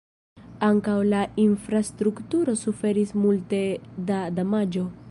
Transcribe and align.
Ankaŭ 0.67 0.95
la 1.09 1.19
infrastrukturo 1.43 2.57
suferis 2.65 3.17
multe 3.27 3.65
da 4.11 4.25
damaĝo. 4.41 4.91